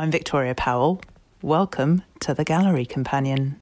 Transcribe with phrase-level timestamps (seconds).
[0.00, 1.02] I'm Victoria Powell.
[1.42, 3.60] Welcome to the Gallery Companion.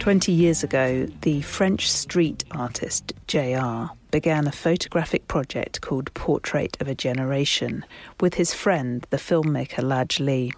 [0.00, 6.88] Twenty years ago, the French street artist JR began a photographic project called Portrait of
[6.88, 7.84] a Generation
[8.20, 10.50] with his friend, the filmmaker Ladj Ly.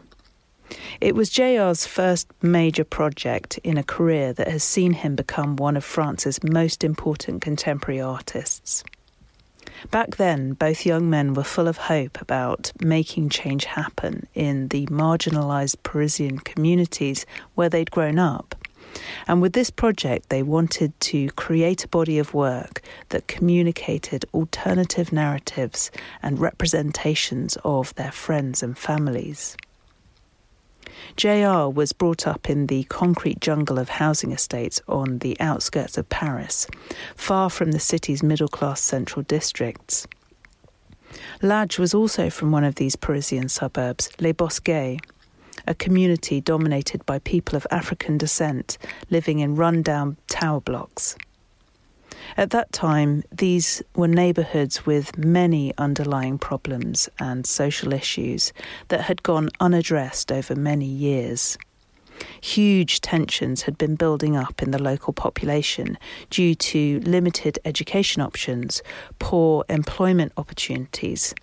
[1.01, 5.77] It was JR's first major project in a career that has seen him become one
[5.77, 8.85] of France's most important contemporary artists.
[9.91, 14.87] Back then, both young men were full of hope about making change happen in the
[14.87, 18.55] marginalised Parisian communities where they'd grown up
[19.27, 25.13] and with this project, they wanted to create a body of work that communicated alternative
[25.13, 25.91] narratives
[26.23, 29.57] and representations of their friends and families.
[31.17, 36.09] JR was brought up in the concrete jungle of housing estates on the outskirts of
[36.09, 36.67] Paris,
[37.17, 40.07] far from the city's middle class central districts.
[41.43, 45.01] Ladj was also from one of these Parisian suburbs, Les Bosquets,
[45.67, 48.77] a community dominated by people of African descent
[49.11, 51.17] living in run-down tower blocks.
[52.37, 58.53] At that time, these were neighbourhoods with many underlying problems and social issues
[58.89, 61.57] that had gone unaddressed over many years.
[62.41, 65.99] Huge tensions had been building up in the local population
[66.31, 68.83] due to limited education options,
[69.19, 71.35] poor employment opportunities,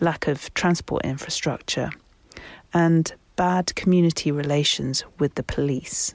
[0.00, 1.90] lack of transport infrastructure,
[2.72, 6.14] and bad community relations with the police.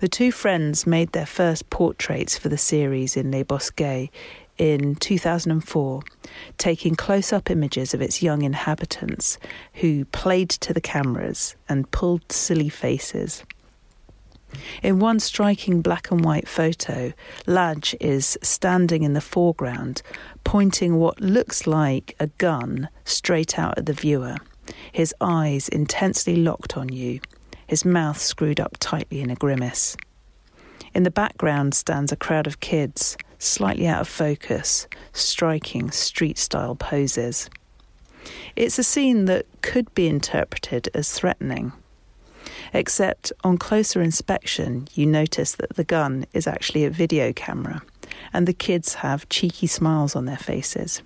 [0.00, 4.12] The two friends made their first portraits for the series in Les Bosquets
[4.56, 6.02] in 2004,
[6.56, 9.38] taking close up images of its young inhabitants
[9.74, 13.42] who played to the cameras and pulled silly faces.
[14.82, 17.12] In one striking black and white photo,
[17.46, 20.02] Ladj is standing in the foreground,
[20.44, 24.36] pointing what looks like a gun straight out at the viewer
[24.92, 27.20] his eyes intensely locked on you,
[27.68, 29.96] his mouth screwed up tightly in a grimace.
[30.94, 36.74] In the background stands a crowd of kids, slightly out of focus, striking street style
[36.74, 37.48] poses.
[38.56, 41.72] It's a scene that could be interpreted as threatening.
[42.72, 47.82] Except on closer inspection, you notice that the gun is actually a video camera,
[48.32, 51.02] and the kids have cheeky smiles on their faces.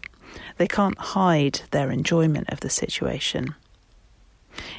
[0.56, 3.54] They can't hide their enjoyment of the situation.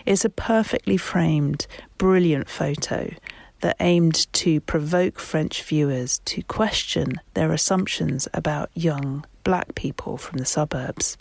[0.06, 1.68] It's a perfectly framed,
[1.98, 3.12] brilliant photo
[3.62, 10.38] that aimed to provoke French viewers to question their assumptions about young black people from
[10.38, 11.18] the suburbs.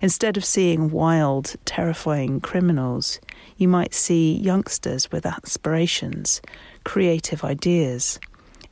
[0.00, 3.20] Instead of seeing wild, terrifying criminals,
[3.56, 6.40] you might see youngsters with aspirations,
[6.84, 8.18] creative ideas,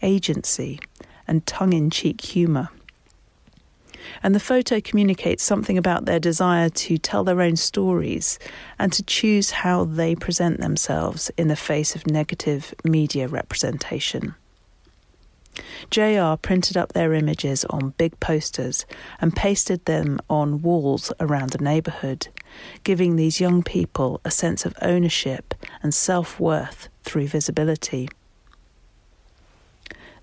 [0.03, 0.79] agency,
[1.29, 2.69] and tongue in cheek humour.
[4.23, 8.39] And the photo communicates something about their desire to tell their own stories
[8.79, 14.35] and to choose how they present themselves in the face of negative media representation.
[15.91, 18.85] JR printed up their images on big posters
[19.21, 22.29] and pasted them on walls around the neighbourhood,
[22.85, 28.09] giving these young people a sense of ownership and self worth through visibility.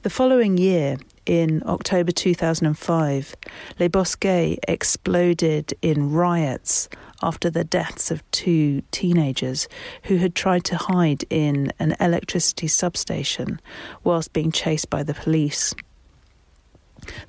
[0.04, 3.36] The following year, in October 2005,
[3.80, 6.90] Les Bosquets exploded in riots
[7.22, 9.68] after the deaths of two teenagers
[10.04, 13.60] who had tried to hide in an electricity substation
[14.04, 15.74] whilst being chased by the police.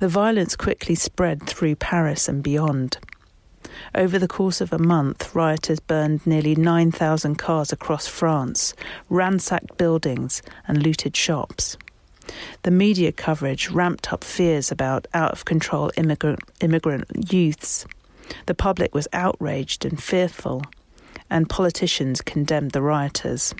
[0.00, 2.98] The violence quickly spread through Paris and beyond.
[3.94, 8.74] Over the course of a month, rioters burned nearly 9,000 cars across France,
[9.08, 11.76] ransacked buildings, and looted shops.
[12.62, 17.86] The media coverage ramped up fears about out of control immigrant, immigrant youths.
[18.46, 20.62] The public was outraged and fearful,
[21.30, 23.54] and politicians condemned the rioters.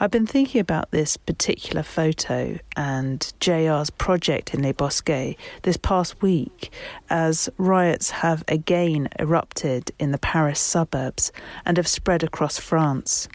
[0.00, 6.22] I've been thinking about this particular photo and JR's project in Les Bosquets this past
[6.22, 6.72] week
[7.10, 11.32] as riots have again erupted in the Paris suburbs
[11.66, 13.28] and have spread across France.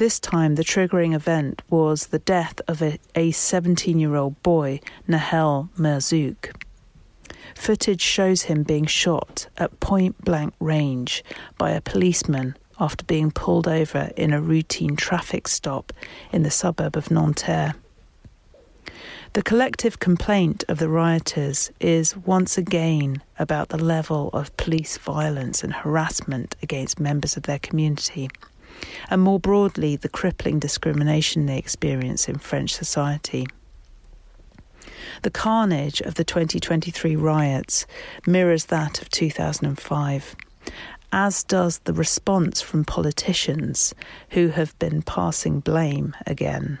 [0.00, 2.82] This time, the triggering event was the death of
[3.14, 6.54] a 17 year old boy, Nahel Merzouk.
[7.54, 11.22] Footage shows him being shot at point blank range
[11.58, 15.92] by a policeman after being pulled over in a routine traffic stop
[16.32, 17.74] in the suburb of Nanterre.
[19.34, 25.62] The collective complaint of the rioters is once again about the level of police violence
[25.62, 28.30] and harassment against members of their community,
[29.08, 33.46] and more broadly, the crippling discrimination they experience in French society.
[35.22, 37.86] The carnage of the 2023 riots
[38.26, 40.36] mirrors that of 2005,
[41.12, 43.94] as does the response from politicians
[44.30, 46.78] who have been passing blame again.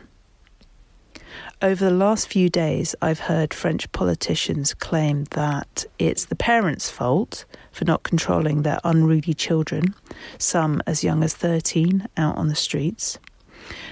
[1.62, 7.44] Over the last few days, I've heard French politicians claim that it's the parents' fault
[7.70, 9.94] for not controlling their unruly children,
[10.38, 13.18] some as young as 13, out on the streets.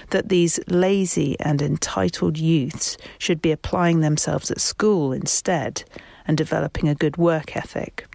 [0.09, 5.83] That these lazy and entitled youths should be applying themselves at school instead
[6.25, 8.07] and developing a good work ethic.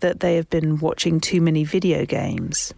[0.00, 2.72] That they have been watching too many video games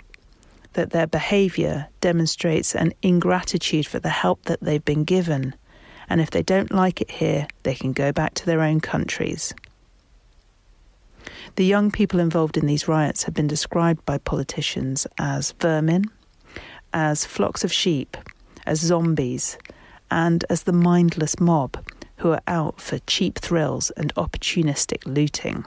[0.77, 5.55] that their behaviour demonstrates an ingratitude for the help that they've been given
[6.09, 9.55] and if they don't like it here, they can go back to their own countries.
[11.57, 16.05] The young people involved in these riots have been described by politicians as vermin,
[16.93, 18.17] as flocks of sheep,
[18.67, 19.59] as zombies,
[20.11, 21.77] and as the mindless mob
[22.19, 25.65] who are out for cheap thrills and opportunistic looting.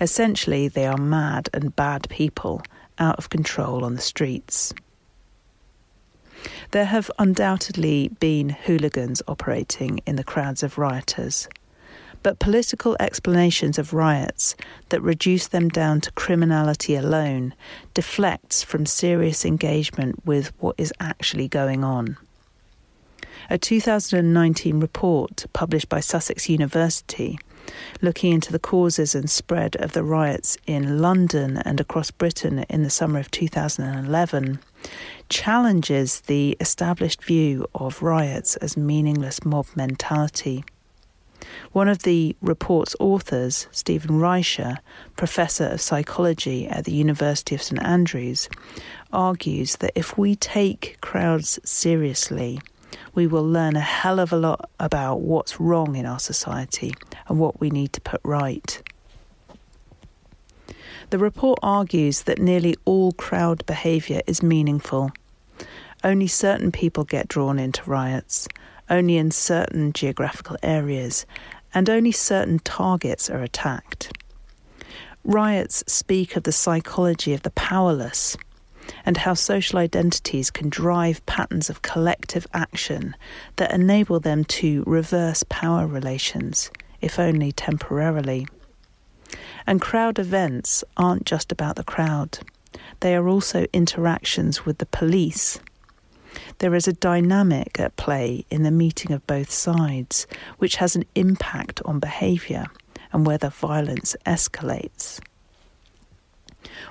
[0.00, 2.62] Essentially, they are mad and bad people
[2.98, 4.74] out of control on the streets.
[6.70, 11.48] There have undoubtedly been hooligans operating in the crowds of rioters,
[12.22, 14.56] but political explanations of riots
[14.88, 17.54] that reduce them down to criminality alone
[17.94, 22.16] deflects from serious engagement with what is actually going on.
[23.48, 27.38] A 2019 report published by Sussex University
[28.00, 32.82] looking into the causes and spread of the riots in London and across Britain in
[32.82, 34.58] the summer of 2011,
[35.28, 40.64] challenges the established view of riots as meaningless mob mentality.
[41.72, 44.78] One of the report's authors, Stephen Reicher,
[45.16, 48.48] professor of psychology at the University of St Andrews,
[49.12, 52.60] argues that if we take crowds seriously,
[53.14, 56.94] we will learn a hell of a lot about what's wrong in our society
[57.28, 58.82] and what we need to put right.
[61.10, 65.12] The report argues that nearly all crowd behaviour is meaningful.
[66.02, 68.48] Only certain people get drawn into riots,
[68.90, 71.24] only in certain geographical areas,
[71.72, 74.12] and only certain targets are attacked.
[75.24, 78.36] Riots speak of the psychology of the powerless
[79.04, 83.14] and how social identities can drive patterns of collective action
[83.56, 88.46] that enable them to reverse power relations, if only temporarily.
[89.66, 92.38] And crowd events aren't just about the crowd,
[93.00, 95.58] they are also interactions with the police.
[96.58, 100.26] There is a dynamic at play in the meeting of both sides,
[100.58, 102.66] which has an impact on behaviour
[103.12, 105.20] and whether violence escalates.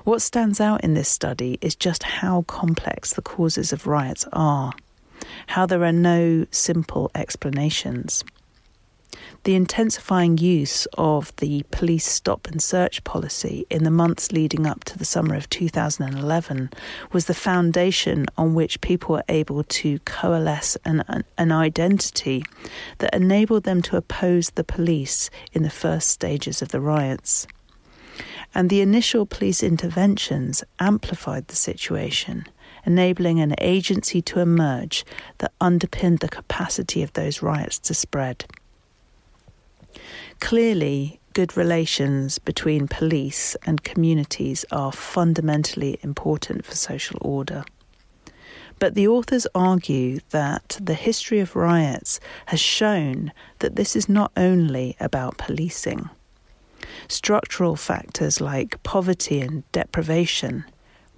[0.04, 4.72] What stands out in this study is just how complex the causes of riots are,
[5.48, 8.24] how there are no simple explanations.
[9.44, 14.82] The intensifying use of the police stop and search policy in the months leading up
[14.84, 16.70] to the summer of 2011
[17.12, 22.44] was the foundation on which people were able to coalesce an, an identity
[22.98, 27.46] that enabled them to oppose the police in the first stages of the riots
[28.54, 32.46] and the initial police interventions amplified the situation,
[32.84, 35.04] enabling an agency to emerge
[35.38, 38.44] that underpinned the capacity of those riots to spread.
[40.40, 47.64] Clearly, good relations between police and communities are fundamentally important for social order.
[48.78, 54.32] But the authors argue that the history of riots has shown that this is not
[54.36, 56.10] only about policing.
[57.08, 60.64] Structural factors like poverty and deprivation,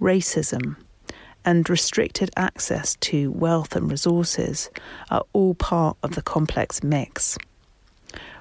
[0.00, 0.76] racism,
[1.44, 4.70] and restricted access to wealth and resources
[5.10, 7.38] are all part of the complex mix.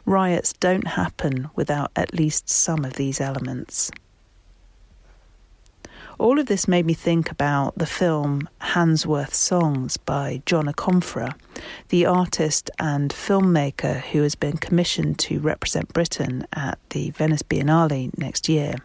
[0.05, 3.91] Riots don't happen without at least some of these elements.
[6.19, 11.35] All of this made me think about the film Handsworth Songs by John Akomfrah,
[11.89, 18.17] the artist and filmmaker who has been commissioned to represent Britain at the Venice Biennale
[18.17, 18.77] next year.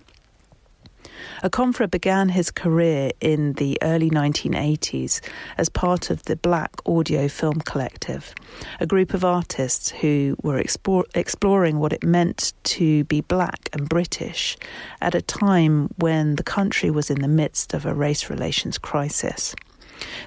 [1.43, 5.21] Akomfrah began his career in the early 1980s
[5.59, 8.33] as part of the Black Audio Film Collective,
[8.79, 13.89] a group of artists who were explore, exploring what it meant to be black and
[13.89, 14.57] British
[15.01, 19.57] at a time when the country was in the midst of a race relations crisis.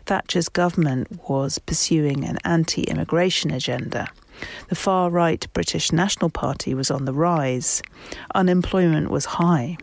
[0.06, 4.10] Thatcher's government was pursuing an anti immigration agenda.
[4.70, 7.82] The far right British National Party was on the rise,
[8.34, 9.78] unemployment was high,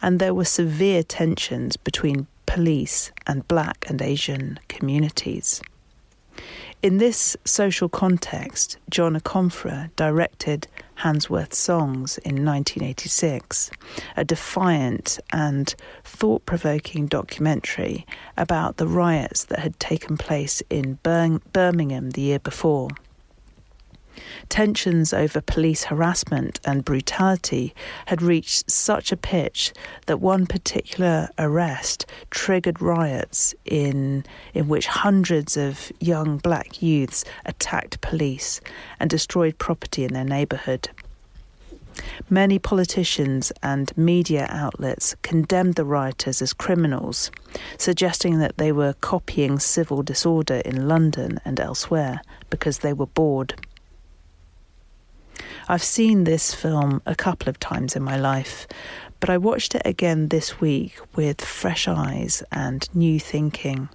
[0.00, 5.60] and there were severe tensions between police and black and Asian communities.
[6.82, 13.70] In this social context, John Akomfrah directed Handsworth Songs in 1986,
[14.16, 18.06] a defiant and thought provoking documentary
[18.38, 22.88] about the riots that had taken place in Birmingham the year before.
[24.48, 27.74] Tensions over police harassment and brutality
[28.06, 29.72] had reached such a pitch
[30.06, 34.24] that one particular arrest triggered riots in,
[34.54, 38.60] in which hundreds of young black youths attacked police
[38.98, 40.90] and destroyed property in their neighbourhood.
[42.28, 47.30] Many politicians and media outlets condemned the rioters as criminals,
[47.78, 53.54] suggesting that they were copying civil disorder in London and elsewhere because they were bored.
[55.68, 58.66] I've seen this film a couple of times in my life,
[59.20, 63.88] but I watched it again this week with fresh eyes and new thinking.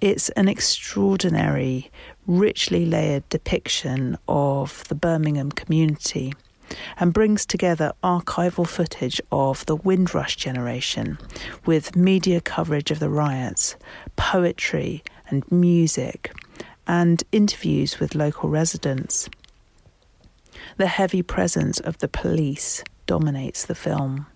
[0.00, 1.90] It's an extraordinary,
[2.26, 6.34] richly layered depiction of the Birmingham community
[6.98, 11.18] and brings together archival footage of the Windrush generation
[11.64, 13.76] with media coverage of the riots,
[14.16, 16.32] poetry and music,
[16.86, 19.28] and interviews with local residents.
[20.76, 24.26] The heavy presence of the police dominates the film.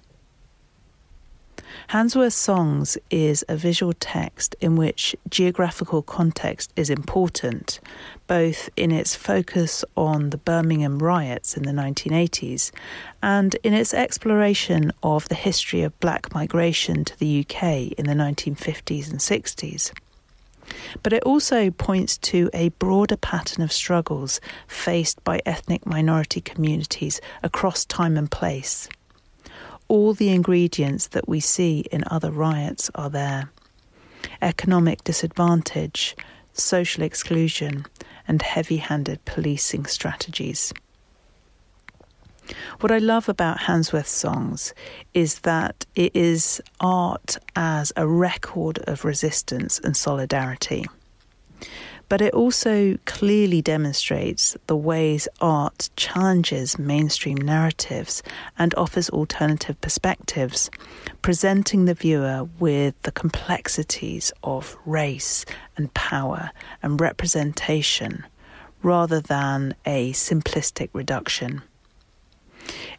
[1.88, 7.80] Handsworth Songs is a visual text in which geographical context is important,
[8.26, 12.70] both in its focus on the Birmingham riots in the 1980s
[13.22, 18.14] and in its exploration of the history of black migration to the UK in the
[18.14, 19.92] 1950s and 60s.
[21.02, 27.20] But it also points to a broader pattern of struggles faced by ethnic minority communities
[27.42, 28.88] across time and place.
[29.88, 33.50] All the ingredients that we see in other riots are there
[34.40, 36.16] economic disadvantage,
[36.52, 37.84] social exclusion,
[38.26, 40.72] and heavy handed policing strategies.
[42.80, 44.74] What I love about Handsworth's songs
[45.14, 50.84] is that it is art as a record of resistance and solidarity.
[52.08, 58.22] But it also clearly demonstrates the ways art challenges mainstream narratives
[58.58, 60.70] and offers alternative perspectives,
[61.22, 65.46] presenting the viewer with the complexities of race
[65.78, 66.50] and power
[66.82, 68.26] and representation
[68.82, 71.62] rather than a simplistic reduction.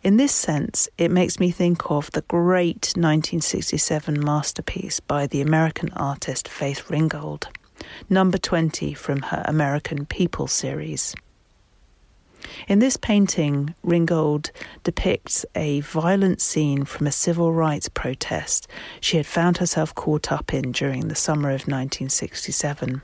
[0.03, 5.91] In this sense, it makes me think of the great 1967 masterpiece by the American
[5.93, 7.47] artist Faith Ringgold,
[8.09, 11.15] number 20 from her American People series.
[12.67, 14.51] In this painting, Ringgold
[14.83, 18.67] depicts a violent scene from a civil rights protest
[18.99, 23.01] she had found herself caught up in during the summer of 1967.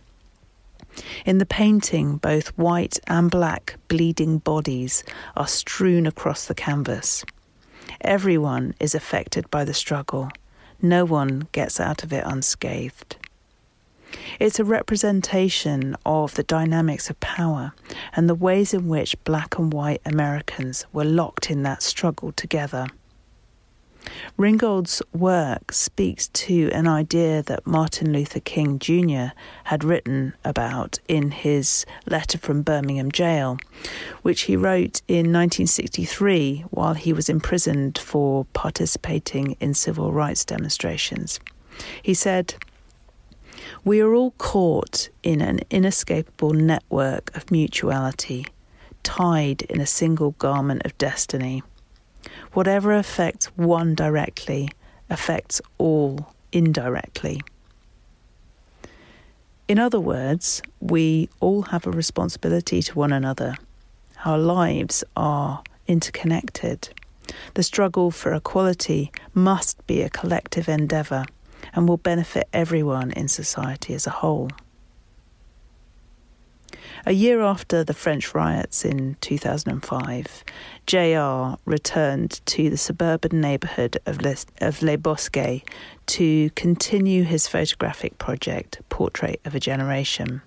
[1.25, 5.03] In the painting, both white and black bleeding bodies
[5.35, 7.23] are strewn across the canvas.
[8.01, 10.29] Everyone is affected by the struggle.
[10.81, 13.17] No one gets out of it unscathed.
[14.39, 17.73] It's a representation of the dynamics of power
[18.15, 22.87] and the ways in which black and white Americans were locked in that struggle together.
[24.37, 29.33] Ringgold's work speaks to an idea that Martin Luther King Jr.
[29.65, 33.57] had written about in his letter from Birmingham jail,
[34.21, 41.39] which he wrote in 1963 while he was imprisoned for participating in civil rights demonstrations.
[42.01, 42.55] He said,
[43.83, 48.47] We are all caught in an inescapable network of mutuality,
[49.03, 51.63] tied in a single garment of destiny.
[52.53, 54.69] Whatever affects one directly
[55.09, 57.41] affects all indirectly.
[59.67, 63.55] In other words, we all have a responsibility to one another.
[64.25, 66.89] Our lives are interconnected.
[67.53, 71.25] The struggle for equality must be a collective endeavour
[71.73, 74.49] and will benefit everyone in society as a whole.
[77.05, 80.43] A year after the French riots in 2005,
[80.85, 84.97] JR returned to the suburban neighbourhood of Les, of Les
[86.07, 90.41] to continue his photographic project, Portrait of a Generation.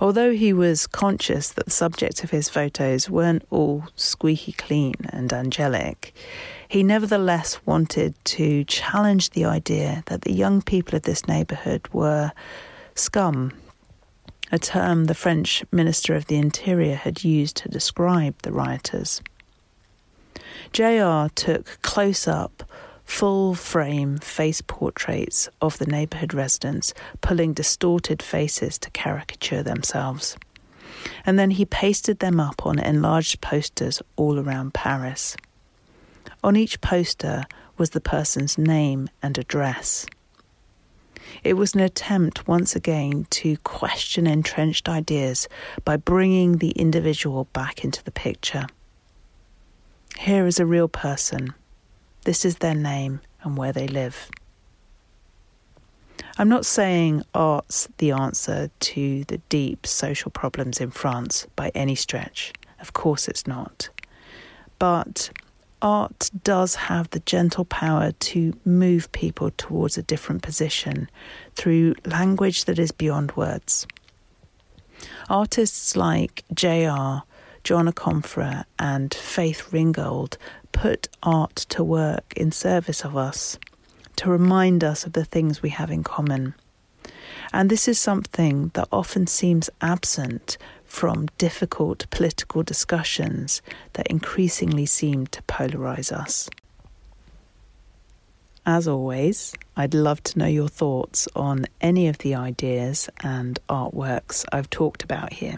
[0.00, 5.32] Although he was conscious that the subjects of his photos weren't all squeaky clean and
[5.32, 6.14] angelic,
[6.68, 12.32] he nevertheless wanted to challenge the idea that the young people of this neighbourhood were
[12.94, 13.52] scum,
[14.52, 19.20] a term the French Minister of the Interior had used to describe the rioters.
[20.72, 22.62] JR took close up,
[23.04, 30.36] full frame face portraits of the neighbourhood residents, pulling distorted faces to caricature themselves.
[31.24, 35.36] And then he pasted them up on enlarged posters all around Paris.
[36.42, 37.44] On each poster
[37.78, 40.06] was the person's name and address.
[41.44, 45.48] It was an attempt once again to question entrenched ideas
[45.84, 48.66] by bringing the individual back into the picture.
[50.18, 51.54] Here is a real person.
[52.24, 54.30] This is their name and where they live.
[56.38, 61.94] I'm not saying art's the answer to the deep social problems in France by any
[61.94, 62.52] stretch.
[62.80, 63.88] Of course, it's not.
[64.78, 65.30] But
[65.82, 71.08] art does have the gentle power to move people towards a different position
[71.54, 73.86] through language that is beyond words.
[75.28, 77.24] Artists like J.R.,
[77.64, 80.38] John Akomfrah, and Faith Ringgold
[80.72, 83.58] put art to work in service of us,
[84.16, 86.54] to remind us of the things we have in common.
[87.52, 90.58] And this is something that often seems absent
[90.96, 93.60] from difficult political discussions
[93.92, 96.48] that increasingly seem to polarize us.
[98.64, 104.46] As always, I'd love to know your thoughts on any of the ideas and artworks
[104.50, 105.56] I've talked about here.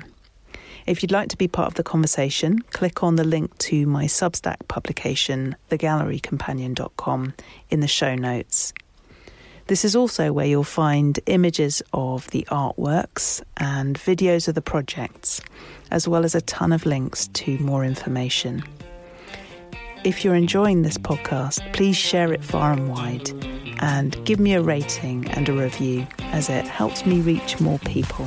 [0.89, 4.07] If you'd like to be part of the conversation, click on the link to my
[4.07, 7.35] Substack publication, thegallerycompanion.com,
[7.71, 8.73] in the show notes.
[9.69, 15.43] This is also where you'll find images of the artworks and videos of the projects,
[15.91, 18.65] as well as a ton of links to more information.
[20.05, 23.29] If you're enjoying this podcast, please share it far and wide
[23.81, 28.27] and give me a rating and a review as it helps me reach more people.